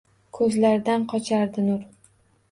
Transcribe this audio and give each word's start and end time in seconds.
Ko’zlaridan 0.35 1.05
qochardi 1.11 1.65
nur 1.67 1.83